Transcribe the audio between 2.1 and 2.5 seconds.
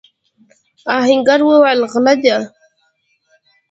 دي!